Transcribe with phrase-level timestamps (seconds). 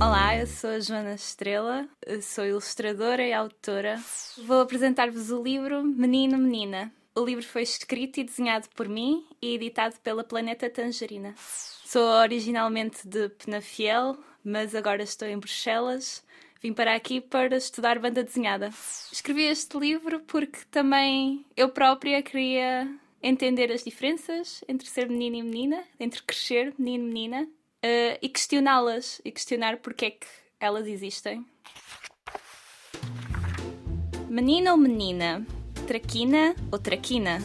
[0.00, 1.88] Olá, eu sou a Joana Estrela,
[2.22, 4.02] sou ilustradora e autora.
[4.46, 6.92] Vou apresentar-vos o livro Menino Menina.
[7.14, 11.34] O livro foi escrito e desenhado por mim e editado pela Planeta Tangerina.
[11.36, 16.24] Sou originalmente de Penafiel, mas agora estou em Bruxelas.
[16.60, 18.70] Vim para aqui para estudar banda desenhada.
[19.12, 22.88] Escrevi este livro porque também eu própria queria
[23.22, 28.28] entender as diferenças entre ser menino e menina, entre crescer menino e menina, uh, e
[28.28, 30.26] questioná-las e questionar porque é que
[30.58, 31.44] elas existem.
[34.28, 35.44] Menino ou menina?
[35.86, 37.38] Traquina ou traquina?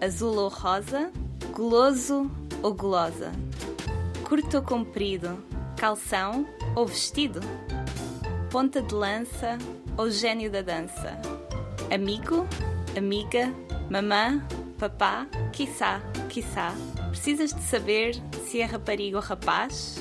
[0.00, 1.10] Azul ou rosa?
[1.52, 2.30] Guloso
[2.62, 3.32] ou gulosa?
[4.28, 5.42] Curto ou comprido?
[5.76, 6.46] Calção
[6.76, 7.40] ou vestido?
[8.50, 9.58] Ponta de lança
[9.98, 11.20] ou gênio da dança?
[11.92, 12.46] Amigo?
[12.96, 13.52] Amiga?
[13.90, 14.40] Mamã?
[14.84, 15.26] Papá?
[15.50, 16.02] Quiçá?
[16.28, 16.74] Quiçá?
[17.08, 19.96] Precisas de saber se é rapariga ou rapaz?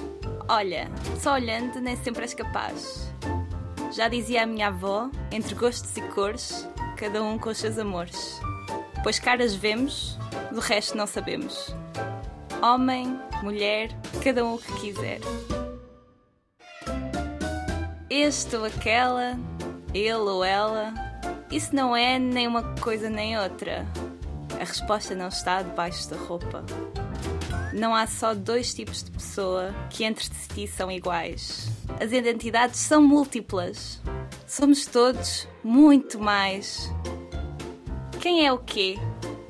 [0.50, 3.10] Olha, só olhando nem sempre és capaz.
[3.94, 6.68] Já dizia a minha avó, entre gostos e cores,
[6.98, 8.42] cada um com os seus amores.
[9.04, 10.20] Pois caras vemos,
[10.52, 11.74] do resto não sabemos.
[12.62, 13.88] Homem, mulher,
[14.22, 15.22] cada um o que quiser.
[18.10, 19.40] Este ou aquela,
[19.94, 20.94] ele ou ela,
[21.50, 23.88] isso não é nem uma coisa nem outra.
[24.60, 26.64] A resposta não está debaixo da roupa.
[27.74, 31.68] Não há só dois tipos de pessoa que entre si são iguais.
[32.00, 34.00] As identidades são múltiplas.
[34.46, 36.92] Somos todos muito mais.
[38.22, 38.98] Quem é o quê?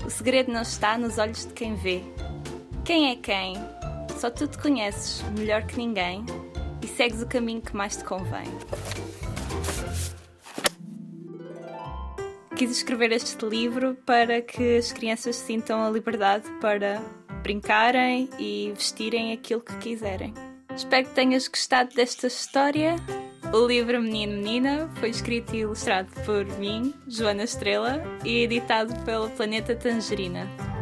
[0.05, 2.03] O segredo não está nos olhos de quem vê.
[2.83, 3.55] Quem é quem?
[4.17, 6.25] Só tu te conheces melhor que ninguém
[6.81, 8.45] e segues o caminho que mais te convém.
[12.55, 17.01] Quis escrever este livro para que as crianças sintam a liberdade para
[17.41, 20.33] brincarem e vestirem aquilo que quiserem.
[20.75, 22.95] Espero que tenhas gostado desta história.
[23.51, 29.29] O livro Menino Menina foi escrito e ilustrado por mim, Joana Estrela, e editado pela
[29.29, 30.72] Planeta Tangerina.